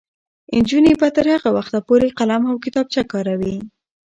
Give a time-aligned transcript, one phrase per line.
[0.61, 3.55] نجونې به تر هغه وخته پورې قلم او کتابچه کاروي.